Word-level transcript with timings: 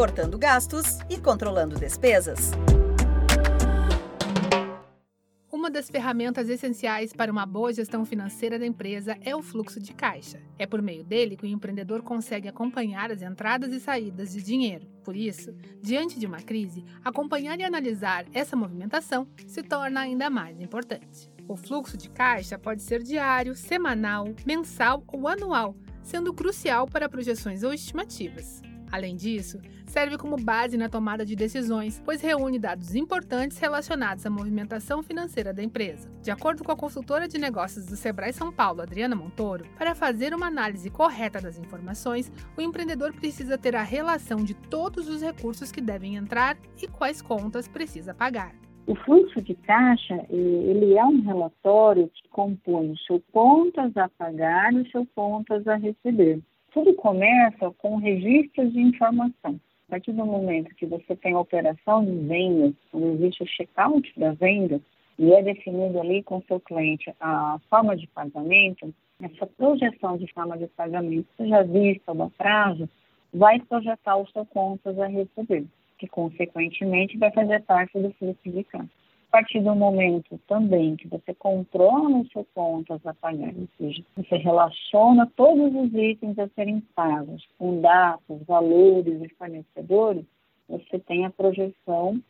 cortando 0.00 0.38
gastos 0.38 0.98
e 1.10 1.18
controlando 1.18 1.78
despesas. 1.78 2.52
Uma 5.52 5.70
das 5.70 5.90
ferramentas 5.90 6.48
essenciais 6.48 7.12
para 7.12 7.30
uma 7.30 7.44
boa 7.44 7.70
gestão 7.70 8.06
financeira 8.06 8.58
da 8.58 8.64
empresa 8.64 9.18
é 9.20 9.36
o 9.36 9.42
fluxo 9.42 9.78
de 9.78 9.92
caixa. 9.92 10.40
É 10.58 10.64
por 10.64 10.80
meio 10.80 11.04
dele 11.04 11.36
que 11.36 11.44
o 11.44 11.46
empreendedor 11.46 12.00
consegue 12.00 12.48
acompanhar 12.48 13.10
as 13.10 13.20
entradas 13.20 13.74
e 13.74 13.78
saídas 13.78 14.32
de 14.32 14.42
dinheiro. 14.42 14.86
Por 15.04 15.14
isso, 15.14 15.54
diante 15.82 16.18
de 16.18 16.24
uma 16.24 16.40
crise, 16.40 16.82
acompanhar 17.04 17.60
e 17.60 17.64
analisar 17.64 18.24
essa 18.32 18.56
movimentação 18.56 19.28
se 19.46 19.62
torna 19.62 20.00
ainda 20.00 20.30
mais 20.30 20.58
importante. 20.62 21.30
O 21.46 21.56
fluxo 21.56 21.98
de 21.98 22.08
caixa 22.08 22.58
pode 22.58 22.80
ser 22.80 23.02
diário, 23.02 23.54
semanal, 23.54 24.28
mensal 24.46 25.04
ou 25.08 25.28
anual, 25.28 25.76
sendo 26.02 26.32
crucial 26.32 26.86
para 26.86 27.06
projeções 27.06 27.62
ou 27.62 27.74
estimativas. 27.74 28.62
Além 28.90 29.14
disso, 29.16 29.60
serve 29.86 30.18
como 30.18 30.36
base 30.36 30.76
na 30.76 30.88
tomada 30.88 31.24
de 31.24 31.36
decisões, 31.36 32.00
pois 32.04 32.20
reúne 32.20 32.58
dados 32.58 32.94
importantes 32.94 33.58
relacionados 33.58 34.26
à 34.26 34.30
movimentação 34.30 35.02
financeira 35.02 35.52
da 35.52 35.62
empresa. 35.62 36.10
De 36.22 36.30
acordo 36.30 36.64
com 36.64 36.72
a 36.72 36.76
consultora 36.76 37.28
de 37.28 37.38
negócios 37.38 37.86
do 37.86 37.96
Sebrae 37.96 38.32
São 38.32 38.52
Paulo, 38.52 38.82
Adriana 38.82 39.14
Montoro, 39.14 39.64
para 39.78 39.94
fazer 39.94 40.34
uma 40.34 40.46
análise 40.46 40.90
correta 40.90 41.40
das 41.40 41.58
informações, 41.58 42.32
o 42.56 42.60
empreendedor 42.60 43.12
precisa 43.12 43.56
ter 43.56 43.76
a 43.76 43.82
relação 43.82 44.38
de 44.38 44.54
todos 44.54 45.08
os 45.08 45.22
recursos 45.22 45.70
que 45.70 45.80
devem 45.80 46.16
entrar 46.16 46.56
e 46.82 46.88
quais 46.88 47.22
contas 47.22 47.68
precisa 47.68 48.12
pagar. 48.12 48.54
O 48.86 48.94
fluxo 48.96 49.40
de 49.40 49.54
caixa, 49.54 50.26
ele 50.28 50.94
é 50.96 51.04
um 51.04 51.20
relatório 51.20 52.08
que 52.08 52.28
compõe 52.28 52.90
o 52.90 52.98
seu 52.98 53.22
contas 53.30 53.96
a 53.96 54.08
pagar 54.08 54.72
e 54.72 54.80
o 54.80 54.90
seu 54.90 55.06
contas 55.14 55.66
a 55.68 55.76
receber. 55.76 56.42
Tudo 56.72 56.94
começa 56.94 57.70
com 57.78 57.96
registro 57.96 58.70
de 58.70 58.80
informação. 58.80 59.60
A 59.88 59.90
partir 59.90 60.12
do 60.12 60.24
momento 60.24 60.74
que 60.76 60.86
você 60.86 61.16
tem 61.16 61.34
a 61.34 61.40
operação 61.40 62.04
de 62.04 62.12
venda, 62.26 62.72
quando 62.90 63.14
existe 63.14 63.42
o 63.42 63.46
check-out 63.46 64.12
da 64.16 64.32
venda, 64.32 64.80
e 65.18 65.32
é 65.32 65.42
definido 65.42 66.00
ali 66.00 66.22
com 66.22 66.38
o 66.38 66.44
seu 66.46 66.60
cliente 66.60 67.12
a 67.20 67.58
forma 67.68 67.96
de 67.96 68.06
pagamento, 68.06 68.94
essa 69.20 69.46
projeção 69.46 70.16
de 70.16 70.32
forma 70.32 70.56
de 70.56 70.66
pagamento, 70.68 71.26
seja 71.36 71.62
vista 71.62 72.12
ou 72.12 72.22
a 72.22 72.30
prazo, 72.30 72.88
vai 73.34 73.58
projetar 73.60 74.16
o 74.16 74.26
seu 74.30 74.46
contas 74.46 74.98
a 74.98 75.06
receber, 75.08 75.66
que 75.98 76.06
consequentemente 76.06 77.18
vai 77.18 77.30
fazer 77.32 77.60
parte 77.62 77.98
do 77.98 78.12
fluxo 78.12 78.50
de 78.50 78.64
caixa 78.64 78.88
a 79.30 79.38
partir 79.38 79.60
do 79.60 79.76
momento 79.76 80.40
também 80.48 80.96
que 80.96 81.06
você 81.06 81.19
controla 81.34 82.18
o 82.18 82.26
seu 82.28 82.46
contas 82.54 83.04
a 83.06 83.14
pagar, 83.14 83.54
ou 83.56 83.68
seja, 83.78 84.02
você 84.16 84.36
relaciona 84.36 85.30
todos 85.36 85.74
os 85.74 85.92
itens 85.94 86.38
a 86.38 86.48
serem 86.48 86.80
pagos 86.94 87.46
com 87.58 87.80
datas, 87.80 88.42
valores 88.46 89.22
e 89.22 89.28
fornecedores, 89.34 90.24
você 90.68 90.98
tem 90.98 91.26
a 91.26 91.30
projeção 91.30 92.20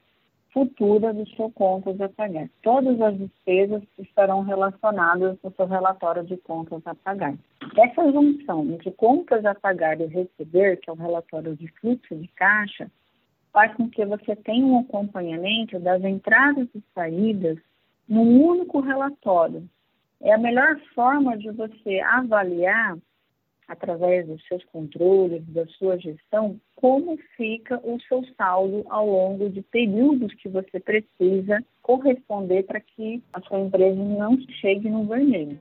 futura 0.53 1.13
do 1.13 1.29
seu 1.31 1.51
contas 1.51 2.01
a 2.01 2.09
pagar. 2.09 2.49
Todas 2.63 3.01
as 3.01 3.17
despesas 3.17 3.83
estarão 3.99 4.43
relacionadas 4.43 5.39
no 5.43 5.53
seu 5.53 5.67
relatório 5.67 6.25
de 6.25 6.37
contas 6.39 6.83
a 6.85 6.95
pagar. 6.95 7.35
Essa 7.77 8.11
junção 8.11 8.65
entre 8.73 8.91
contas 8.93 9.45
a 9.45 9.55
pagar 9.55 10.01
e 10.01 10.07
receber, 10.07 10.79
que 10.79 10.91
é 10.91 10.93
o 10.93 10.97
relatório 10.97 11.55
de 11.57 11.69
fluxo 11.81 12.17
de 12.17 12.29
caixa, 12.29 12.91
faz 13.53 13.75
com 13.75 13.89
que 13.89 14.05
você 14.05 14.35
tenha 14.37 14.65
um 14.65 14.81
acompanhamento 14.81 15.79
das 15.79 16.03
entradas 16.03 16.69
e 16.75 16.83
saídas 16.95 17.59
num 18.11 18.45
único 18.45 18.81
relatório. 18.81 19.63
É 20.21 20.35
a 20.35 20.39
melhor 20.39 20.79
forma 20.95 21.39
de 21.39 21.49
você 21.53 22.01
avaliar, 22.01 22.99
através 23.69 24.27
dos 24.27 24.45
seus 24.49 24.65
controles, 24.65 25.47
da 25.47 25.65
sua 25.67 25.97
gestão, 25.97 26.61
como 26.75 27.17
fica 27.37 27.81
o 27.85 28.01
seu 28.01 28.25
saldo 28.37 28.85
ao 28.91 29.07
longo 29.07 29.49
de 29.49 29.63
períodos 29.63 30.35
que 30.35 30.49
você 30.49 30.81
precisa 30.81 31.65
corresponder 31.81 32.65
para 32.65 32.81
que 32.81 33.23
a 33.33 33.41
sua 33.43 33.61
empresa 33.61 34.03
não 34.03 34.37
chegue 34.61 34.91
no 34.91 35.07
vermelho. 35.07 35.61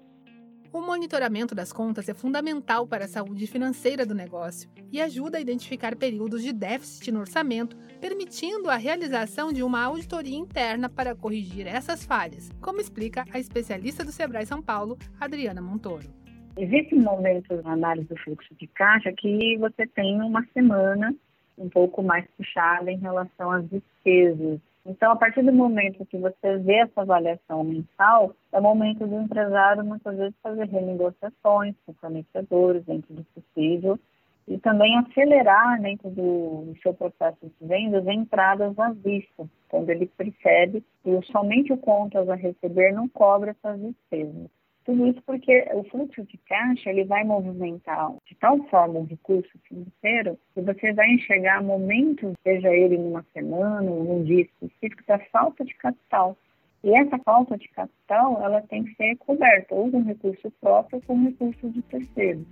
O 0.72 0.81
monitoramento 0.81 1.56
das 1.56 1.74
contas 1.74 2.07
é 2.09 2.13
fundamental 2.13 2.85
para 2.85 3.06
a 3.06 3.07
saúde 3.07 3.47
financeira 3.47 4.06
do 4.06 4.13
negócio 4.13 4.69
e 4.91 5.02
ajuda 5.02 5.40
a 5.40 5.41
identificar 5.41 5.96
períodos 5.96 6.44
de 6.44 6.53
déficit 6.53 7.12
no 7.12 7.22
orçamento, 7.22 7.75
permitindo 8.00 8.69
a 8.69 8.75
realização 8.75 9.52
de 9.52 9.63
uma 9.63 9.84
auditoria 9.84 10.38
interna 10.38 10.88
para 10.88 11.16
corrigir 11.16 11.66
essas 11.66 12.06
falhas, 12.06 12.52
como 12.62 12.80
explica 12.80 13.25
a 13.34 13.40
especialista 13.40 14.06
do 14.06 14.12
Sebrae 14.12 14.46
São 14.46 14.62
Paulo, 14.62 14.96
Adriana 15.19 15.59
Montoro. 15.59 16.07
Existe 16.56 16.94
um 16.94 17.01
momento 17.01 17.59
na 17.63 17.72
análise 17.72 18.07
do 18.07 18.18
fluxo 18.18 18.53
de 18.53 18.68
caixa 18.68 19.12
que 19.12 19.57
você 19.57 19.88
tem 19.88 20.22
uma 20.22 20.46
semana 20.53 21.16
um 21.57 21.68
pouco 21.68 22.03
mais 22.03 22.28
puxada 22.38 22.91
em 22.91 23.00
relação 23.00 23.51
às 23.51 23.68
despesas 23.68 24.59
então, 24.90 25.12
a 25.12 25.16
partir 25.16 25.44
do 25.44 25.54
momento 25.54 26.04
que 26.08 26.18
você 26.18 26.58
vê 26.58 26.78
essa 26.78 27.02
avaliação 27.02 27.64
mensal, 27.64 28.34
é 28.52 28.58
o 28.58 28.64
momento 28.64 29.06
do 29.06 29.22
empresário 29.22 29.86
muitas 29.86 30.18
vezes 30.18 30.34
fazer 30.42 30.68
renegociações 30.68 31.76
com 31.86 31.94
fornecedores 31.94 32.84
dentro 32.86 33.14
do 33.14 33.24
possível 33.26 34.00
e 34.48 34.58
também 34.58 34.98
acelerar 34.98 35.80
dentro 35.80 36.10
do, 36.10 36.74
seu 36.82 36.92
processo 36.92 37.38
de 37.40 37.68
vendas 37.68 38.08
entradas 38.08 38.78
à 38.80 38.92
vista, 38.92 39.48
quando 39.70 39.92
ele 39.92 40.08
percebe 40.08 40.84
que 41.04 41.22
somente 41.32 41.72
o 41.72 41.78
contas 41.78 42.28
a 42.28 42.34
receber 42.34 42.92
não 42.92 43.08
cobra 43.08 43.52
essas 43.52 43.80
despesas. 43.80 44.50
Tudo 44.90 45.06
isso 45.06 45.22
porque 45.24 45.70
o 45.72 45.84
fluxo 45.84 46.24
de 46.24 46.36
caixa 46.48 46.90
ele 46.90 47.04
vai 47.04 47.24
movimentar 47.24 48.12
de 48.26 48.34
tal 48.40 48.58
forma 48.70 49.02
o 49.02 49.04
recurso 49.04 49.48
financeiro 49.68 50.36
que 50.56 50.62
você 50.62 50.92
vai 50.94 51.12
enxergar 51.12 51.62
momentos, 51.62 52.34
seja 52.42 52.74
ele 52.74 52.98
numa 52.98 53.24
semana 53.32 53.88
ou 53.92 54.04
num 54.04 54.24
dia 54.24 54.42
específico, 54.42 55.04
da 55.06 55.20
falta 55.32 55.64
de 55.64 55.76
capital. 55.76 56.36
E 56.84 56.90
essa 56.98 57.20
falta 57.20 57.56
de 57.56 57.68
capital 57.68 58.44
ela 58.44 58.64
tem 58.64 58.84
que 58.84 58.96
ser 58.96 59.16
coberta 59.18 59.76
ou 59.76 59.92
com 59.92 60.02
recurso 60.02 60.50
próprio 60.60 60.98
ou 60.98 61.02
com 61.04 61.24
recurso 61.24 61.70
de 61.70 61.84
terceiro. 61.84 62.44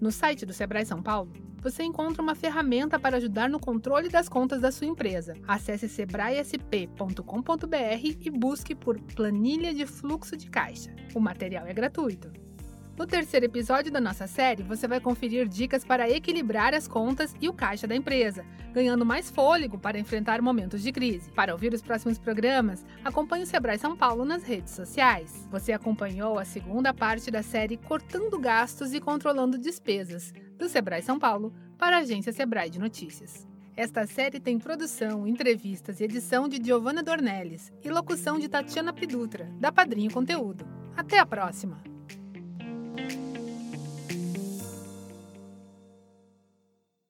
No 0.00 0.10
site 0.10 0.44
do 0.44 0.52
Sebrae 0.52 0.84
São 0.84 1.02
Paulo, 1.02 1.32
você 1.62 1.82
encontra 1.82 2.22
uma 2.22 2.34
ferramenta 2.34 2.98
para 2.98 3.16
ajudar 3.16 3.48
no 3.48 3.58
controle 3.58 4.08
das 4.08 4.28
contas 4.28 4.60
da 4.60 4.70
sua 4.70 4.86
empresa. 4.86 5.34
Acesse 5.48 5.88
sebraesp.com.br 5.88 7.16
e 8.20 8.30
busque 8.30 8.74
por 8.74 9.00
Planilha 9.00 9.74
de 9.74 9.86
Fluxo 9.86 10.36
de 10.36 10.48
Caixa. 10.48 10.94
O 11.14 11.20
material 11.20 11.66
é 11.66 11.72
gratuito. 11.72 12.30
No 12.96 13.06
terceiro 13.06 13.44
episódio 13.44 13.92
da 13.92 14.00
nossa 14.00 14.26
série, 14.26 14.62
você 14.62 14.88
vai 14.88 15.00
conferir 15.00 15.46
dicas 15.46 15.84
para 15.84 16.08
equilibrar 16.08 16.72
as 16.72 16.88
contas 16.88 17.36
e 17.38 17.46
o 17.46 17.52
caixa 17.52 17.86
da 17.86 17.94
empresa, 17.94 18.42
ganhando 18.72 19.04
mais 19.04 19.30
fôlego 19.30 19.78
para 19.78 19.98
enfrentar 19.98 20.40
momentos 20.40 20.82
de 20.82 20.90
crise. 20.90 21.30
Para 21.32 21.52
ouvir 21.52 21.74
os 21.74 21.82
próximos 21.82 22.18
programas, 22.18 22.86
acompanhe 23.04 23.44
o 23.44 23.46
Sebrae 23.46 23.78
São 23.78 23.94
Paulo 23.94 24.24
nas 24.24 24.42
redes 24.44 24.72
sociais. 24.72 25.46
Você 25.50 25.74
acompanhou 25.74 26.38
a 26.38 26.44
segunda 26.46 26.94
parte 26.94 27.30
da 27.30 27.42
série 27.42 27.76
Cortando 27.76 28.38
Gastos 28.38 28.94
e 28.94 29.00
Controlando 29.00 29.58
Despesas, 29.58 30.32
do 30.56 30.66
Sebrae 30.66 31.02
São 31.02 31.18
Paulo, 31.18 31.52
para 31.76 31.98
a 31.98 32.00
agência 32.00 32.32
Sebrae 32.32 32.70
de 32.70 32.78
Notícias. 32.78 33.46
Esta 33.76 34.06
série 34.06 34.40
tem 34.40 34.58
produção, 34.58 35.26
entrevistas 35.26 36.00
e 36.00 36.04
edição 36.04 36.48
de 36.48 36.64
Giovanna 36.64 37.02
Dornelles 37.02 37.70
e 37.84 37.90
locução 37.90 38.38
de 38.38 38.48
Tatiana 38.48 38.94
Pidutra, 38.94 39.50
da 39.60 39.70
Padrinho 39.70 40.10
Conteúdo. 40.10 40.66
Até 40.96 41.18
a 41.18 41.26
próxima! 41.26 41.95